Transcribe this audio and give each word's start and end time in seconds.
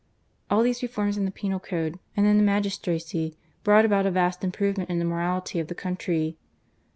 All 0.49 0.63
these 0.63 0.81
refoims 0.81 1.15
in 1.15 1.25
the 1.25 1.29
penal 1.31 1.59
code 1.59 1.99
and 2.17 2.25
in 2.25 2.39
the 2.39 2.43
m^stracy 2.43 3.35
brought 3.63 3.85
about 3.85 4.07
a 4.07 4.09
vast 4.09 4.43
improvement 4.43 4.89
in 4.89 4.97
the 4.97 5.05
morality 5.05 5.59
of 5.59 5.67
the 5.67 5.75
country. 5.75 6.39